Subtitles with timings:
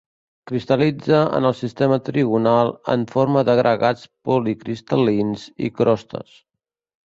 [0.51, 6.37] Cristal·litza en el sistema trigonal en forma d'agregats policristal·lins i crostes.